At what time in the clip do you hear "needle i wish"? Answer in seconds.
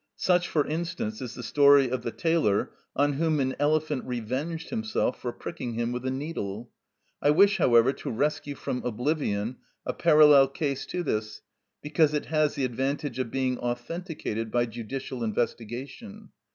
6.09-7.57